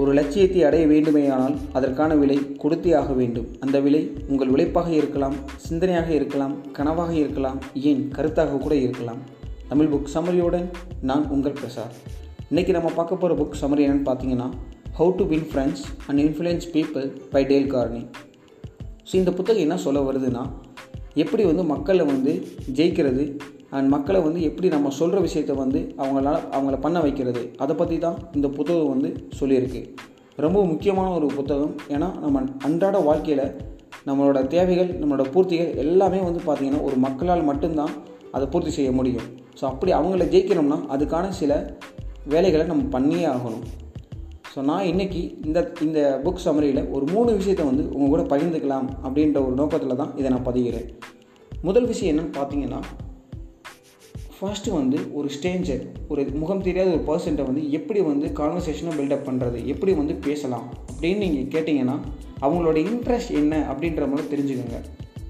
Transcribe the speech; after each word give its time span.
ஒரு 0.00 0.10
லட்சியத்தை 0.14 0.60
அடைய 0.64 0.84
வேண்டுமேயானால் 0.86 1.56
அதற்கான 1.72 2.12
விலை 2.14 2.36
கொடுத்தே 2.62 2.92
ஆக 3.00 3.10
வேண்டும். 3.12 3.48
அந்த 3.60 3.76
விலை 3.80 4.00
உங்கள் 4.28 4.48
உழைப்பாக 4.48 4.90
இருக்கலாம் 4.90 5.36
சிந்தனையாக 5.68 6.10
இருக்கலாம் 6.18 6.54
கனவாக 6.78 7.12
இருக்கலாம் 7.12 7.58
ஏன் 7.90 8.02
கருத்தாக 8.16 8.58
கூட 8.58 8.74
இருக்கலாம். 8.74 9.20
தமிழ் 9.68 9.90
புக் 9.92 10.10
சமரியுடன் 10.14 10.66
நான் 11.00 11.24
உங்கள் 11.30 11.52
பிரசாத் 11.52 11.94
இன்றைக்கி 12.50 12.72
நம்ம 12.72 12.88
பார்க்க 12.94 13.16
போகிற 13.16 13.36
புக் 13.38 13.60
சமரி 13.60 13.84
என்னென்னு 13.84 14.06
பார்த்தீங்கன்னா 14.08 14.48
how 14.98 15.12
to 15.16 15.24
win 15.24 15.46
friends 15.50 15.84
and 16.06 16.20
influence 16.24 16.66
people 16.74 17.06
by 17.34 17.42
Dale 17.44 17.70
Carnegie 17.74 18.02
so 19.08 19.14
இந்த 19.14 19.30
புத்தகம் 19.30 19.64
என்ன 19.66 19.76
சொல்ல 19.76 20.00
வருதுன்னா 20.00 20.42
எப்படி 21.14 21.44
வந்து 21.44 21.64
மக்களை 21.64 22.06
வந்து 22.06 22.32
ஜெயிக்கிறது 22.78 23.24
அண்ட் 23.76 23.88
மக்களை 23.94 24.20
வந்து 24.26 24.40
எப்படி 24.48 24.68
நம்ம 24.76 24.90
சொல்கிற 25.00 25.18
விஷயத்த 25.26 25.52
வந்து 25.62 25.80
அவங்களால 26.02 26.36
அவங்கள 26.56 26.78
பண்ண 26.86 26.98
வைக்கிறது 27.04 27.42
அதை 27.64 27.74
பற்றி 27.80 27.96
தான் 28.06 28.18
இந்த 28.36 28.48
புத்தகம் 28.56 28.90
வந்து 28.94 29.10
சொல்லியிருக்கு. 29.40 29.80
ரொம்ப 30.44 30.58
முக்கியமான 30.72 31.08
ஒரு 31.18 31.28
புத்தகம். 31.38 31.74
ஏன்னா 31.94 32.08
நம்ம 32.24 32.42
அன்றாட 32.66 32.96
வாழ்க்கையில் 33.08 33.46
நம்மளோட 34.08 34.38
தேவைகள் 34.54 34.90
நம்மளோட 35.00 35.24
பூர்த்திகள் 35.34 35.70
எல்லாமே 35.82 36.20
வந்து 36.28 36.40
பார்த்திங்கன்னா 36.46 36.82
ஒரு 36.88 36.96
மக்களால் 37.06 37.48
மட்டும்தான் 37.50 37.92
அதை 38.36 38.46
பூர்த்தி 38.52 38.72
செய்ய 38.78 38.90
முடியும். 38.98 39.26
ஸோ 39.58 39.64
அப்படி 39.70 39.90
அவங்கள 39.98 40.26
ஜெயிக்கணும்னா 40.34 40.78
அதுக்கான 40.94 41.30
சில 41.40 41.52
வேலைகளை 42.32 42.64
நம்ம 42.72 42.84
பண்ணியே 42.96 43.24
ஆகணும். 43.34 43.64
ஸோ 44.54 44.60
நான் 44.70 44.88
இன்றைக்கி 44.90 45.22
இந்த 45.46 45.58
இந்த 45.86 46.00
புக் 46.24 46.42
சமரியில் 46.46 46.82
ஒரு 46.96 47.04
மூணு 47.14 47.30
விஷயத்தை 47.38 47.64
வந்து 47.70 47.84
உங்கள் 47.94 48.12
கூட 48.14 48.24
பகிர்ந்துக்கலாம் 48.32 48.88
அப்படின்ற 49.06 49.38
ஒரு 49.46 49.54
நோக்கத்தில் 49.60 50.00
தான் 50.02 50.12
இதை 50.20 50.28
நான் 50.34 50.46
பதிகிறேன். 50.50 50.88
முதல் 51.68 51.88
விஷயம் 51.92 52.12
என்னென்னு 52.12 52.36
பார்த்தீங்கன்னா 52.38 52.82
ஃபர்ஸ்ட்டு 54.42 54.70
வந்து 54.70 55.14
ஒரு 55.14 55.28
ஸ்டேஞ்சர் 55.34 55.82
ஒரு 56.08 56.22
முகம் 56.34 56.62
தெரியாத 56.62 56.90
ஒரு 56.90 57.02
பர்சன்ட்டை 57.10 57.44
வந்து 57.44 57.72
எப்படி 57.72 58.00
வந்து 58.00 58.26
கான்வர்சேஷனை 58.26 58.92
பில்டப் 58.98 59.26
பண்ணுறது 59.28 59.64
எப்படி 59.64 59.92
வந்து 59.92 60.14
பேசலாம் 60.14 60.66
அப்படின்னு 60.92 61.16
நீங்கள் 61.16 61.50
கேட்டிங்கன்னா 61.54 61.96
அவங்களோட 62.40 62.78
இன்ட்ரெஸ்ட் 62.88 63.30
என்ன 63.30 63.60
அப்படின்ற 63.72 64.08
மாதிரி 64.08 64.24
தெரிஞ்சுக்கோங்க. 64.32 64.78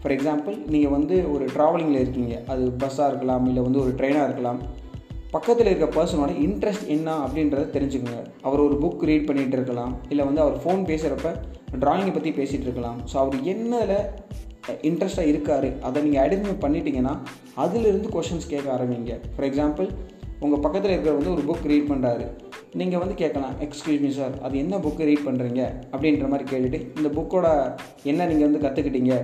ஃபார் 0.02 0.12
எக்ஸாம்பிள் 0.12 0.56
நீங்கள் 0.66 0.90
வந்து 0.90 1.32
ஒரு 1.32 1.44
ட்ராவலிங்கில் 1.44 2.00
இருக்கீங்க. 2.04 2.42
அது 2.46 2.72
பஸ்ஸாக 2.78 3.08
இருக்கலாம் 3.08 3.46
இல்லை 3.46 3.62
வந்து 3.62 3.80
ஒரு 3.80 3.92
ட்ரெயினாக 3.98 4.24
இருக்கலாம். 4.24 4.60
பக்கத்தில் 5.34 5.68
இருக்க 5.70 5.86
பர்சனோட 5.96 6.32
இன்ட்ரெஸ்ட் 6.46 6.88
என்ன 6.94 7.10
அப்படின்றத 7.24 7.68
தெரிஞ்சுக்கோங்க. 7.76 8.18
அவர் 8.46 8.62
ஒரு 8.64 8.74
புக் 8.82 9.04
ரீட் 9.08 9.28
பண்ணிகிட்டு 9.28 9.56
இருக்கலாம். 9.58 9.92
இல்லை 10.12 10.24
வந்து 10.28 10.42
அவர் 10.44 10.56
ஃபோன் 10.62 10.82
பேசுகிறப்ப 10.90 11.30
ட்ராயிங்கை 11.82 12.12
பற்றி 12.16 12.30
பேசிகிட்டு 12.38 12.66
இருக்கலாம். 12.68 12.98
ஸோ 13.10 13.14
அவர் 13.22 13.36
என்னதில் 13.52 13.96
இன்ட்ரெஸ்ட்டாக 14.88 15.30
இருக்கார் 15.32 15.68
அதை 15.88 15.98
நீங்கள் 16.06 16.22
ஐடென்டிஃபை 16.24 16.56
பண்ணிட்டீங்கன்னா 16.64 17.14
அதிலிருந்து 17.64 18.10
கொஷின்ஸ் 18.16 18.50
கேட்க 18.52 18.68
ஆரம்பிங்க. 18.76 19.16
ஃபார் 19.34 19.48
எக்ஸாம்பிள் 19.50 19.88
உங்கள் 20.44 20.62
பக்கத்தில் 20.64 20.92
இருக்கிற 20.94 21.14
வந்து 21.18 21.34
ஒரு 21.36 21.42
புக் 21.48 21.66
ரீட் 21.72 21.90
பண்ணுறாரு 21.92 22.26
நீங்கள் 22.80 23.02
வந்து 23.02 23.16
கேட்கலாம் 23.22 23.56
எக்ஸ்கியூஸ் 23.66 24.02
மீ 24.04 24.10
சார் 24.20 24.36
அது 24.46 24.54
என்ன 24.64 24.78
புக்கு 24.84 25.08
ரீட் 25.08 25.26
பண்ணுறீங்க 25.28 25.62
அப்படின்ற 25.92 26.28
மாதிரி 26.32 26.46
கேட்டுட்டு 26.52 26.80
இந்த 26.98 27.08
புக்கோட 27.18 27.46
என்ன 28.12 28.26
நீங்கள் 28.30 28.48
வந்து 28.48 28.64
கற்றுக்கிட்டீங்க 28.66 29.14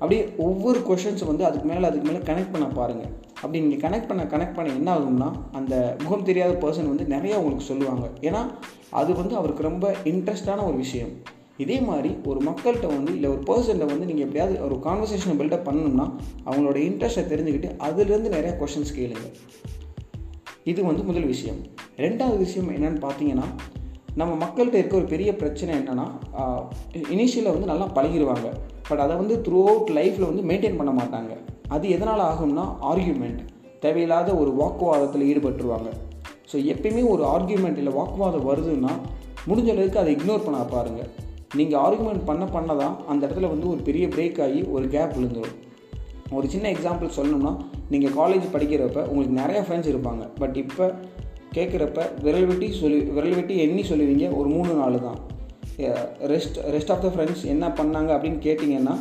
அப்படியே 0.00 0.22
ஒவ்வொரு 0.46 0.78
கொஷின்ஸும் 0.88 1.30
வந்து 1.32 1.46
அதுக்கு 1.48 1.68
மேலே 1.72 1.86
அதுக்கு 1.90 2.08
மேலே 2.10 2.22
கனெக்ட் 2.30 2.54
பண்ண 2.54 2.68
பாருங்கள் 2.78 3.12
அப்படி 3.44 3.62
நீங்கள் 3.64 3.82
கனெக்ட் 3.84 4.08
பண்ண 4.10 4.22
கனெக்ட் 4.32 4.56
பண்ண 4.58 4.74
என்ன 4.80 4.90
ஆகும்னா 4.96 5.28
அந்த 5.58 5.74
முகம் 6.02 6.26
தெரியாத 6.28 6.52
பர்சன் 6.64 6.90
வந்து 6.92 7.06
நிறையா 7.14 7.38
உங்களுக்கு 7.40 7.70
சொல்லுவாங்க. 7.70 8.04
ஏன்னா 8.28 8.42
அது 9.00 9.10
வந்து 9.20 9.34
அவருக்கு 9.40 9.68
ரொம்ப 9.68 9.86
இன்ட்ரெஸ்டான 10.12 10.64
ஒரு 10.70 10.76
விஷயம். 10.84 11.12
இதே 11.64 11.76
மாதிரி 11.88 12.10
ஒரு 12.30 12.40
மக்கள்கிட்ட 12.46 12.86
வந்து 12.94 13.10
இல்லை 13.16 13.28
ஒரு 13.34 13.42
பர்சனில் 13.50 13.90
வந்து 13.90 14.08
நீங்கள் 14.10 14.24
எப்படியாவது 14.26 14.56
ஒரு 14.66 14.76
கான்வர்சேஷனை 14.86 15.34
பில்டப் 15.40 15.66
பண்ணணும்னா 15.68 16.06
அவங்களோட 16.48 16.78
இன்ட்ரெஸ்ட்டை 16.88 17.24
தெரிஞ்சுக்கிட்டு 17.32 17.70
அதுலேருந்து 17.86 18.34
நிறையா 18.36 18.54
கொஷின்ஸ் 18.62 18.96
கேளுங்க. 18.98 19.28
இது 20.72 20.80
வந்து 20.90 21.02
முதல் 21.10 21.30
விஷயம். 21.34 21.60
ரெண்டாவது 22.04 22.38
விஷயம் 22.44 22.70
என்னென்னு 22.76 23.00
பார்த்தீங்கன்னா 23.06 23.48
நம்ம 24.20 24.32
மக்கள்கிட்ட 24.42 24.76
இருக்க 24.80 24.94
ஒரு 25.00 25.08
பெரிய 25.12 25.30
பிரச்சனை 25.40 25.72
என்னென்னா 25.78 26.06
இனிஷியலில் 27.14 27.54
வந்து 27.54 27.70
நல்லா 27.72 27.86
பழகிடுவாங்க 27.96 28.48
பட் 28.88 29.02
அதை 29.04 29.14
வந்து 29.22 29.36
த்ரூ 29.46 29.60
அவுட் 29.70 29.92
லைஃப்பில் 29.98 30.30
வந்து 30.30 30.44
மெயின்டைன் 30.50 30.80
பண்ண 30.80 30.92
மாட்டாங்க. 31.00 31.34
அது 31.74 31.86
எதனால் 31.96 32.22
ஆகும்னா 32.30 32.64
ஆர்கியூமெண்ட் 32.90 33.42
தேவையில்லாத 33.84 34.30
ஒரு 34.42 34.50
வாக்குவாதத்தில் 34.60 35.28
ஈடுபட்டுருவாங்க. 35.30 35.88
ஸோ 36.50 36.56
எப்பயுமே 36.72 37.02
ஒரு 37.14 37.22
ஆர்கியூமெண்ட் 37.34 37.80
இல்லை 37.82 37.92
வாக்குவாதம் 37.98 38.48
வருதுன்னா 38.50 38.92
முடிஞ்ச 39.48 39.68
அளவுக்கு 39.74 40.00
அதை 40.02 40.10
இக்னோர் 40.16 40.44
பண்ண 40.46 40.64
பாருங்கள் 40.74 41.10
நீங்கள் 41.58 41.80
ஆர்குமெண்ட் 41.86 42.24
பண்ண 42.28 42.44
பண்ண 42.54 42.74
தான் 42.82 42.94
அந்த 43.10 43.22
இடத்துல 43.26 43.48
வந்து 43.52 43.66
ஒரு 43.72 43.80
பெரிய 43.88 44.04
பிரேக் 44.14 44.40
ஆகி 44.46 44.60
ஒரு 44.76 44.86
கேப் 44.94 45.14
விழுந்துடும் 45.16 45.58
ஒரு 46.36 46.46
சின்ன 46.54 46.66
எக்ஸாம்பிள் 46.74 47.16
சொல்லணும்னா 47.16 47.52
நீங்கள் 47.92 48.14
காலேஜ் 48.20 48.46
படிக்கிறப்ப 48.54 49.02
உங்களுக்கு 49.10 49.36
நிறையா 49.42 49.62
ஃப்ரெண்ட்ஸ் 49.66 49.90
இருப்பாங்க. 49.92 50.22
பட் 50.40 50.56
இப்போ 50.62 50.86
கேட்குறப்ப 51.56 52.06
விரல் 52.24 52.48
வெட்டி 52.50 52.68
சொல்லி 52.80 52.98
விரல் 53.16 53.36
வெட்டி 53.38 53.56
எண்ணி 53.64 53.82
சொல்லுவீங்க 53.90 54.28
ஒரு 54.38 54.48
மூணு 54.56 54.72
நாள் 54.80 54.96
தான். 55.06 55.20
Rest 56.32 56.58
rest 56.74 56.92
of 56.94 57.04
the 57.04 57.10
friends 57.14 57.44
என்ன 57.54 57.68
பண்ணாங்க 57.78 58.10
அப்படின்னு 58.16 58.40
கேட்டிங்கன்னா 58.46 58.94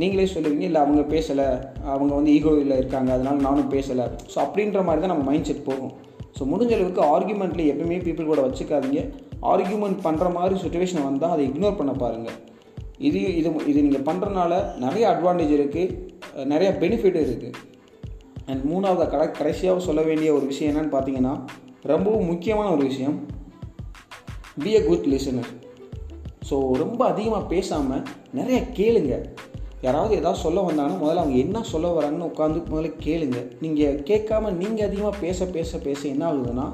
நீங்களே 0.00 0.26
சொல்லுவீங்க 0.34 0.64
இல்லை 0.68 0.80
அவங்க 0.84 1.02
பேசலை 1.14 1.46
அவங்க 1.92 2.12
வந்து 2.18 2.32
ஈகோவில் 2.36 2.78
இருக்காங்க 2.80 3.10
அதனால் 3.16 3.46
நானும் 3.46 3.70
பேசலை. 3.76 4.04
ஸோ 4.32 4.36
அப்படின்ற 4.44 4.82
மாதிரி 4.88 5.02
தான் 5.04 5.12
நம்ம 5.14 5.26
மைண்ட் 5.30 5.48
செட் 5.50 5.64
போகும். 5.70 5.94
ஸோ 6.36 6.44
முடிஞ்ச 6.50 6.72
அளவுக்கு 6.76 7.02
ஆர்குமெண்ட்டில் 7.14 7.70
எப்பவுமே 7.72 7.96
பீப்புள் 8.06 8.30
கூட 8.32 8.42
வச்சுக்காதீங்க. 8.46 9.00
ஆர்கியூமெண்ட் 9.52 9.98
பண்ணுற 10.04 10.28
மாதிரி 10.36 10.54
சுச்சுவேஷன் 10.64 11.06
வந்தால் 11.08 11.34
அதை 11.34 11.42
இக்னோர் 11.48 11.80
பண்ண 11.80 11.92
பாருங்கள் 12.02 12.36
இது 13.08 13.20
இது 13.40 13.48
இது 13.70 13.78
நீங்கள் 13.86 14.06
பண்ணுறனால 14.08 14.52
நிறைய 14.84 15.04
அட்வான்டேஜ் 15.14 15.52
இருக்குது 15.58 16.46
நிறைய 16.52 16.70
பெனிஃபிட் 16.82 17.18
இருக்குது 17.24 17.56
அண்ட் 18.50 18.62
மூணாவது 18.70 19.06
கடை 19.12 19.26
கடைசியாக 19.40 19.84
சொல்ல 19.86 20.02
வேண்டிய 20.08 20.28
ஒரு 20.36 20.44
விஷயம் 20.52 20.70
என்னென்னு 20.70 20.94
பார்த்தீங்கன்னா 20.94 21.34
ரொம்பவும் 21.92 22.30
முக்கியமான 22.32 22.68
ஒரு 22.76 22.84
விஷயம். 22.90 23.16
Be 24.62 24.70
a 24.78 24.82
good 24.88 25.08
listener 25.12 25.50
so 26.48 26.56
ரொம்ப 26.82 27.00
அதிகமாக 27.12 27.44
பேசாமல் 27.52 28.04
நிறைய 28.38 28.58
கேளுங்க. 28.78 29.14
யாராவது 29.86 30.12
ஏதாவது 30.20 30.42
சொல்ல 30.44 30.60
வந்தாங்கன்னா 30.68 31.00
முதல்ல 31.02 31.22
அவங்க 31.22 31.36
என்ன 31.44 31.62
சொல்ல 31.72 31.88
வராங்கன்னு 31.96 32.28
உட்காந்து 32.32 32.60
முதல்ல 32.70 32.88
கேளுங்க. 33.04 33.40
நீங்கள் 33.64 33.98
கேட்காம 34.10 34.50
நீங்கள் 34.62 34.86
அதிகமாக 34.88 35.14
பேச 35.24 35.46
பேச 35.56 35.78
பேச 35.86 36.00
என்ன 36.14 36.24
ஆகுதுன்னா 36.30 36.66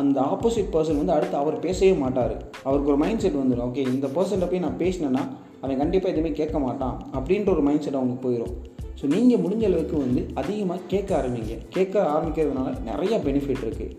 அந்த 0.00 0.18
ஆப்போசிட் 0.32 0.72
பர்சன் 0.74 1.00
வந்து 1.00 1.14
அடுத்து 1.16 1.36
அவர் 1.42 1.56
பேசவே 1.64 1.92
மாட்டார். 2.02 2.34
அவருக்கு 2.66 2.90
ஒரு 2.92 3.00
மைண்ட் 3.02 3.22
செட் 3.24 3.40
வந்துடும் 3.40 3.64
ஓகே 3.68 3.82
இந்த 3.94 4.06
பர்சன்ட்ட 4.16 4.46
போய் 4.52 4.64
நான் 4.66 4.78
பேசினேன்னா 4.84 5.22
அவன் 5.62 5.80
கண்டிப்பாக 5.82 6.12
எதுவுமே 6.14 6.30
கேட்க 6.38 6.58
மாட்டான். 6.66 6.96
அப்படின்ற 7.18 7.50
ஒரு 7.56 7.64
மைண்ட் 7.66 7.84
செட் 7.86 7.98
அவங்களுக்கு 7.98 8.26
போயிடும் 8.26 8.54
ஸோ 9.00 9.06
நீங்கள் 9.14 9.42
முடிஞ்ச 9.44 9.64
அளவுக்கு 9.68 9.96
வந்து 10.04 10.22
அதிகமாக 10.40 10.80
கேட்க 10.92 11.10
ஆரம்பிங்க. 11.18 11.54
கேட்க 11.76 11.94
ஆரம்பிக்கிறதுனால 12.14 12.72
நிறைய 12.90 13.14
பெனிஃபிட் 13.26 13.64
இருக்குது 13.66 13.94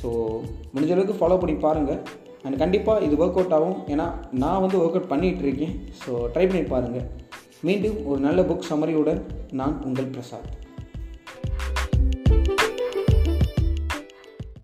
ஸோ 0.00 0.08
முடிஞ்ச 0.74 0.92
அளவுக்கு 0.96 1.16
ஃபாலோ 1.20 1.38
பண்ணி 1.40 1.56
பாருங்கள் 1.66 2.00
அண்ட் 2.44 2.58
கண்டிப்பாக 2.62 3.04
இது 3.06 3.14
ஒர்க் 3.22 3.38
அவுட் 3.38 3.56
ஆகும். 3.56 3.78
ஏன்னா 3.94 4.06
நான் 4.42 4.62
வந்து 4.64 4.78
ஒர்க் 4.82 4.96
அவுட் 4.98 5.10
பண்ணிகிட்டு 5.14 5.44
இருக்கேன். 5.46 5.74
ஸோ 6.02 6.12
ட்ரை 6.34 6.44
பண்ணி 6.50 6.62
பாருங்கள் 6.74 7.08
மீண்டும் 7.62 8.06
ஒரு 8.06 8.20
நல்ல 8.20 8.42
புக் 8.42 8.68
சமரியுடன் 8.70 9.20
நான் 9.52 9.82
உங்கள் 9.84 10.04
பிரசாத். 10.04 10.48